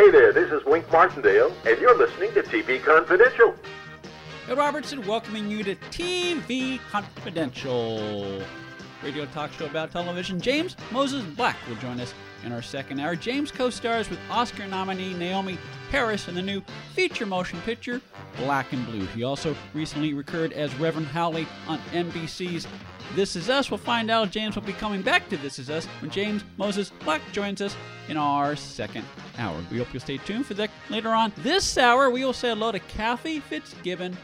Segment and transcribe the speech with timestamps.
[0.00, 3.54] Hey there, this is Wink Martindale, and you're listening to TV Confidential.
[4.48, 8.42] Ed Robertson welcoming you to TV Confidential,
[9.02, 10.40] radio talk show about television.
[10.40, 12.14] James Moses Black will join us
[12.44, 13.16] in our second hour.
[13.16, 15.58] James co stars with Oscar nominee Naomie
[15.90, 16.62] Harris in the new
[16.94, 18.00] feature motion picture
[18.36, 19.06] Black and Blue.
[19.06, 22.66] He also recently recurred as Reverend Howley on NBC's
[23.14, 23.70] This Is Us.
[23.70, 26.90] We'll find out James will be coming back to This Is Us when James Moses
[27.04, 27.76] Black joins us
[28.08, 29.04] in our second
[29.38, 29.56] hour.
[29.70, 31.32] We hope you'll stay tuned for that later on.
[31.38, 34.16] This hour, we will say hello to Cathy Fitzgibbon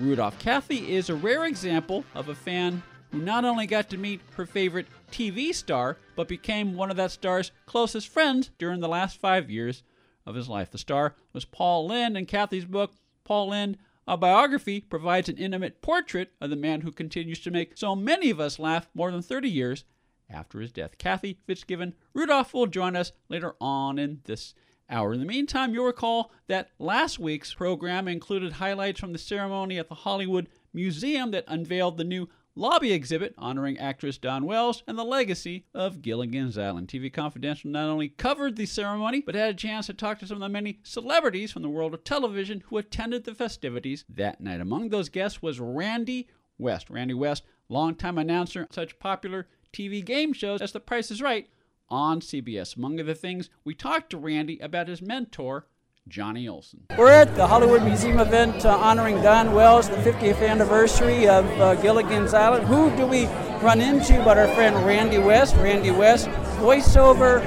[0.00, 0.38] Rudolph.
[0.38, 4.46] Cathy is a rare example of a fan who not only got to meet her
[4.46, 9.50] favorite TV star, but became one of that star's closest friends during the last five
[9.50, 9.82] years
[10.26, 10.70] of his life.
[10.70, 12.92] The star was Paul Lynde, and Cathy's book,
[13.24, 17.76] Paul Lynde, a biography, provides an intimate portrait of the man who continues to make
[17.76, 19.84] so many of us laugh more than 30 years
[20.28, 20.98] after his death.
[20.98, 24.54] Cathy Fitzgibbon Rudolph will join us later on in this
[24.88, 25.12] hour.
[25.12, 29.88] In the meantime, you'll recall that last week's program included highlights from the ceremony at
[29.88, 35.04] the Hollywood Museum that unveiled the new lobby exhibit honoring actress Dawn Wells and the
[35.04, 36.88] legacy of Gilligan's Island.
[36.88, 40.36] TV Confidential not only covered the ceremony, but had a chance to talk to some
[40.36, 44.60] of the many celebrities from the world of television who attended the festivities that night.
[44.60, 46.90] Among those guests was Randy West.
[46.90, 51.48] Randy West, longtime announcer on such popular TV game shows as The Price is Right
[51.88, 52.76] on CBS.
[52.76, 55.66] Among other things, we talked to Randy about his mentor,
[56.08, 56.80] Johnny Olson.
[56.98, 61.74] We're at the Hollywood Museum event uh, honoring Dawn Wells, the 50th anniversary of uh,
[61.76, 62.66] Gilligan's Island.
[62.66, 63.26] Who do we
[63.62, 65.54] run into but our friend Randy West?
[65.56, 67.44] Randy West, voiceover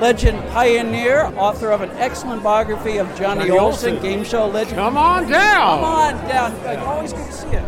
[0.00, 4.02] legend pioneer, author of an excellent biography of Johnny, Johnny Olson, Olson.
[4.02, 4.76] game show legend.
[4.76, 5.80] Come on down.
[5.80, 6.78] Come on down.
[6.80, 7.58] Always good to see you.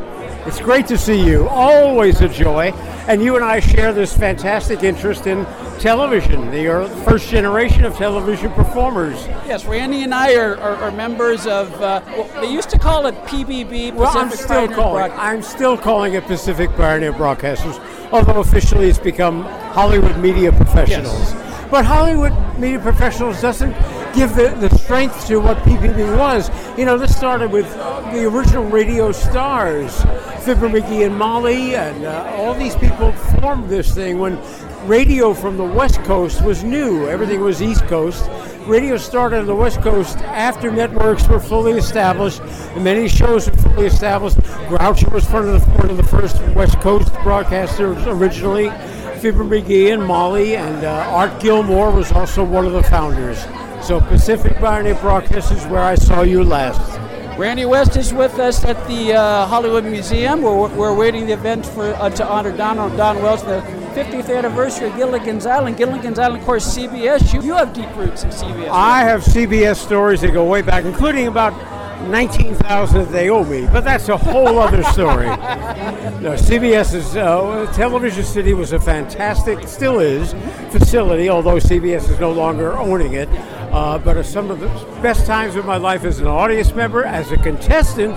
[0.47, 1.48] It's great to see you.
[1.48, 2.72] Always a joy.
[3.08, 5.46] And you and I share this fantastic interest in
[5.78, 9.16] television, the first generation of television performers.
[9.46, 13.06] Yes, Randy and I are, are, are members of, uh, well, they used to call
[13.06, 15.12] it PPB, Pacific Well, I'm still Pioneer calling.
[15.12, 17.80] I'm still calling it Pacific Pioneer Broadcasters,
[18.12, 19.42] although officially it's become
[19.72, 21.32] Hollywood Media Professionals.
[21.32, 21.68] Yes.
[21.70, 23.72] But Hollywood Media Professionals doesn't
[24.18, 26.50] give the, the strength to what PPB was.
[26.76, 30.02] You know, this started with the original radio stars,
[30.44, 34.36] Fibber McGee and Molly, and uh, all these people formed this thing when
[34.88, 37.06] radio from the West Coast was new.
[37.06, 38.28] Everything was East Coast.
[38.66, 43.56] Radio started on the West Coast after networks were fully established, and many shows were
[43.58, 44.36] fully established.
[44.68, 48.68] Groucho was one of the, one of the first West Coast broadcasters originally.
[49.20, 53.46] Fibber McGee and Molly, and uh, Art Gilmore was also one of the founders.
[53.83, 54.94] So Pacific Pioneer
[55.28, 56.99] this is where I saw you last.
[57.39, 60.43] Randy West is with us at the uh, Hollywood Museum.
[60.43, 63.61] We're, we're awaiting the event for uh, to honor Dawn, Dawn Wells, the
[63.94, 65.77] 50th anniversary of Gilligan's Island.
[65.77, 67.33] Gilligan's Island, of course, CBS.
[67.33, 68.69] You, you have deep roots in CBS.
[68.69, 71.53] I have CBS stories that go way back, including about
[72.03, 75.26] 19,000 that they owe me, but that's a whole other story.
[75.26, 80.32] No, CBS's uh, Television City was a fantastic, still is,
[80.70, 83.28] facility, although CBS is no longer owning it.
[83.72, 84.69] Uh, but some of the
[85.03, 88.16] best times of my life as an audience member, as a contestant,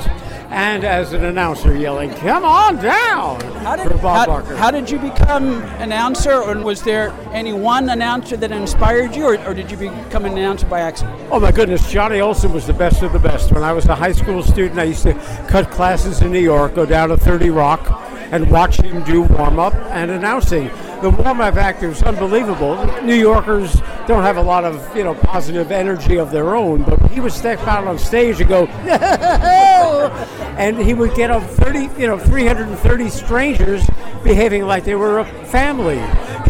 [0.52, 4.56] and as an announcer yelling, "Come on down!" How did, for Bob how, Barker.
[4.56, 9.38] how did you become announcer, or was there any one announcer that inspired you, or,
[9.48, 11.18] or did you become an announcer by accident?
[11.32, 13.52] Oh my goodness, Johnny Olson was the best of the best.
[13.52, 15.14] When I was a high school student, I used to
[15.48, 18.02] cut classes in New York, go down to 30 Rock,
[18.32, 20.70] and watch him do warm up and announcing.
[21.02, 22.86] The warm up act was unbelievable.
[23.02, 23.74] New Yorkers
[24.06, 27.32] don't have a lot of you know positive energy of their own, but he would
[27.32, 28.66] step out on stage and go,
[30.58, 33.84] and he would get up 30, you know, 330 strangers
[34.24, 35.98] behaving like they were a family.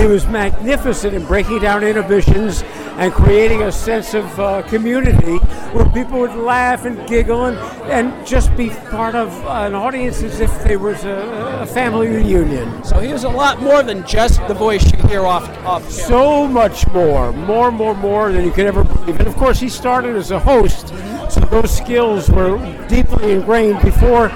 [0.01, 2.63] He was magnificent in breaking down inhibitions
[2.97, 5.37] and creating a sense of uh, community
[5.73, 10.39] where people would laugh and giggle and, and just be part of an audience as
[10.39, 12.83] if there was a, a family reunion.
[12.83, 15.83] So he was a lot more than just the voice you hear off off.
[15.83, 15.91] camera.
[15.91, 19.19] So much more, more, more, more than you could ever believe.
[19.19, 20.87] And of course, he started as a host,
[21.29, 22.57] so those skills were
[22.87, 24.29] deeply ingrained before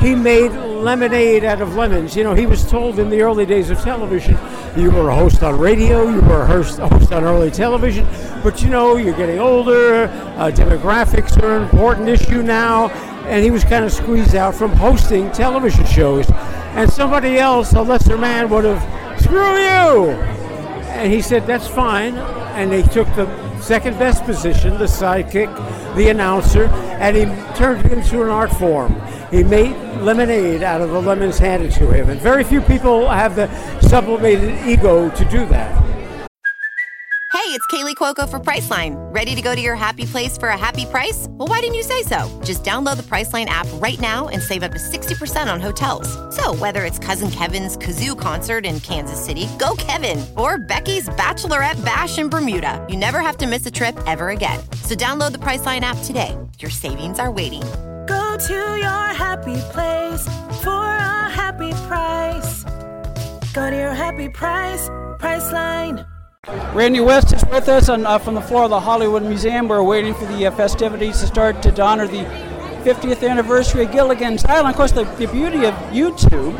[0.00, 2.16] he made lemonade out of lemons.
[2.16, 4.34] You know, he was told in the early days of television,
[4.76, 6.08] You were a host on radio.
[6.08, 8.06] You were a host, a host on early television.
[8.42, 10.04] But you know, you're getting older.
[10.04, 12.88] Uh, demographics are an important issue now.
[13.26, 16.30] And he was kind of squeezed out from hosting television shows.
[16.74, 20.10] And somebody else, a lesser man, would have, screw you!
[20.90, 22.14] And he said, that's fine.
[22.54, 25.54] And they took the second best position, the sidekick,
[25.96, 26.66] the announcer,
[27.00, 27.24] and he
[27.56, 28.94] turned it into an art form.
[29.30, 32.10] He made lemonade out of the lemons handed to him.
[32.10, 33.48] And very few people have the
[33.80, 35.80] sublimated ego to do that.
[37.32, 38.96] Hey, it's Kaley Cuoco for Priceline.
[39.14, 41.26] Ready to go to your happy place for a happy price?
[41.30, 42.28] Well, why didn't you say so?
[42.44, 46.08] Just download the Priceline app right now and save up to 60% on hotels.
[46.34, 51.82] So, whether it's Cousin Kevin's Kazoo concert in Kansas City, go Kevin, or Becky's Bachelorette
[51.84, 54.60] Bash in Bermuda, you never have to miss a trip ever again.
[54.82, 56.36] So, download the Priceline app today.
[56.58, 57.62] Your savings are waiting.
[58.46, 60.24] To your happy place
[60.62, 62.64] for a happy price.
[63.52, 64.88] Go to your happy price,
[65.18, 66.06] Priceline.
[66.72, 69.68] Randy West is with us on, uh, from the floor of the Hollywood Museum.
[69.68, 72.24] We're waiting for the uh, festivities to start to honor the
[72.82, 74.70] 50th anniversary of Gilligan's Island.
[74.70, 76.58] Of course, the, the beauty of YouTube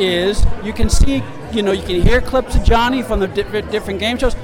[0.00, 1.22] is you can see,
[1.52, 4.34] you know, you can hear clips of Johnny from the di- different game shows.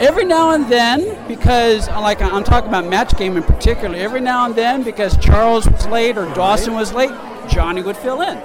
[0.00, 4.46] Every now and then, because like I'm talking about Match Game in particular, every now
[4.46, 7.12] and then, because Charles was late or Dawson was late,
[7.48, 8.36] Johnny would fill in.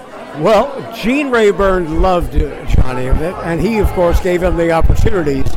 [0.41, 4.71] Well, Gene Rayburn loved uh, Johnny, a bit and he, of course, gave him the
[4.71, 5.51] opportunities.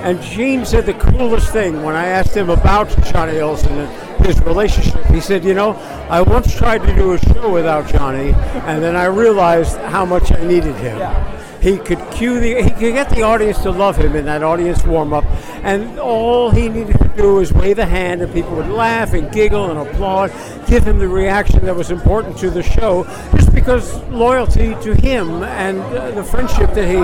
[0.00, 4.40] And Gene said the coolest thing when I asked him about Johnny Olson and his
[4.42, 5.04] relationship.
[5.06, 5.72] He said, You know,
[6.10, 8.32] I once tried to do a show without Johnny,
[8.66, 10.98] and then I realized how much I needed him.
[10.98, 11.37] Yeah.
[11.60, 14.84] He could cue the, he could get the audience to love him in that audience
[14.84, 15.24] warm up,
[15.64, 19.30] and all he needed to do was wave a hand, and people would laugh and
[19.32, 20.30] giggle and applaud,
[20.68, 25.42] give him the reaction that was important to the show, just because loyalty to him
[25.42, 26.98] and uh, the friendship that he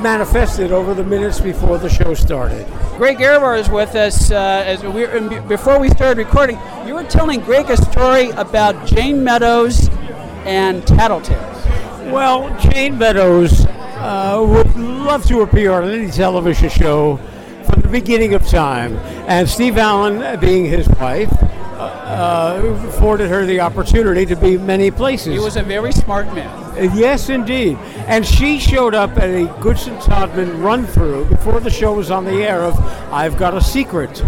[0.00, 2.64] manifested over the minutes before the show started.
[2.96, 4.30] Greg Ehrbar is with us.
[4.30, 8.86] Uh, as we were, before we started recording, you were telling Greg a story about
[8.86, 9.88] Jayne Meadows
[10.44, 11.57] and Tattletales.
[12.10, 17.18] Well, Jayne Meadows uh, would love to appear on any television show
[17.66, 18.96] from the beginning of time,
[19.28, 21.30] and Steve Allen, being his wife,
[21.78, 25.34] uh, afforded her the opportunity to be many places.
[25.34, 26.96] He was a very smart man.
[26.96, 27.76] Yes, indeed.
[28.06, 32.24] And she showed up at a Goodson Todman run through before the show was on
[32.24, 32.78] the air of
[33.12, 34.22] I've Got a Secret.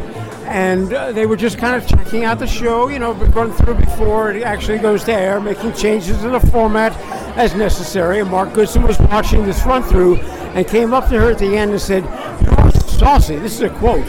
[0.44, 3.74] And uh, they were just kind of checking out the show, you know, run through
[3.74, 6.92] before it actually goes to air, making changes in the format
[7.36, 8.20] as necessary.
[8.20, 10.16] And Mark Goodson was watching this run through
[10.54, 12.04] and came up to her at the end and said,
[12.42, 13.36] You're saucy.
[13.36, 14.06] This is a quote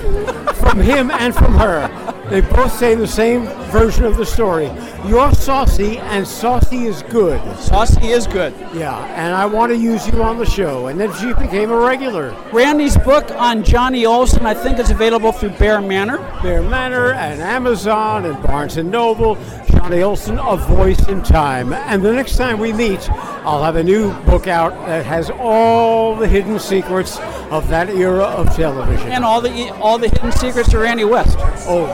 [0.55, 1.89] from him and from her.
[2.31, 4.71] They both say the same version of the story.
[5.05, 7.41] You're saucy, and saucy is good.
[7.57, 8.53] Saucy is good.
[8.73, 10.87] Yeah, and I want to use you on the show.
[10.87, 12.33] And then she became a regular.
[12.53, 16.19] Randy's book on Johnny Olson, I think, is available through Bear Manor.
[16.41, 19.37] Bear Manor and Amazon and Barnes and Noble.
[19.69, 21.73] Johnny Olson, A Voice in Time.
[21.73, 23.09] And the next time we meet,
[23.43, 27.19] I'll have a new book out that has all the hidden secrets
[27.49, 29.09] of that era of television.
[29.09, 31.35] And all the all the hidden secrets of Randy West.
[31.67, 31.87] Oh,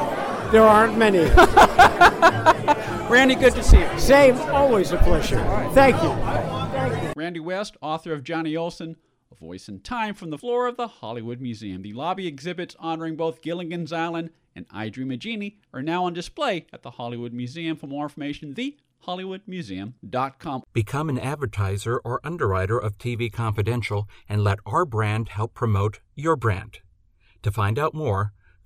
[0.51, 1.19] there aren't many.
[3.09, 3.99] Randy, good to see you.
[3.99, 5.43] Same, always a pleasure.
[5.73, 6.09] Thank you.
[7.15, 8.97] Randy West, author of Johnny Olson,
[9.31, 11.81] A Voice in Time from the floor of the Hollywood Museum.
[11.81, 16.13] The lobby exhibits honoring both Gilligan's Island and I Dream of Jeannie are now on
[16.13, 17.77] display at the Hollywood Museum.
[17.77, 20.63] For more information, thehollywoodmuseum.com.
[20.73, 26.35] Become an advertiser or underwriter of TV Confidential and let our brand help promote your
[26.35, 26.79] brand.
[27.43, 28.33] To find out more,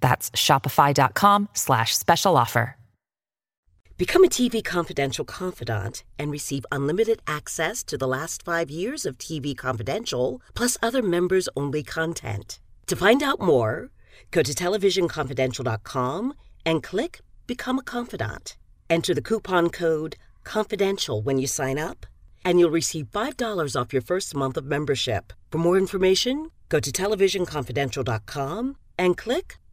[0.00, 2.76] That's shopify.com slash special offer.
[3.98, 9.18] Become a TV Confidential confidant and receive unlimited access to the last five years of
[9.18, 12.60] TV Confidential, plus other members only content.
[12.86, 13.90] To find out more,
[14.30, 18.56] go to televisionconfidential.com and click Become a Confidant.
[18.88, 20.14] Enter the coupon code
[20.44, 22.06] CONFIDENTIAL when you sign up,
[22.44, 25.32] and you'll receive $5 off your first month of membership.
[25.50, 29.56] For more information, go to televisionconfidential.com and click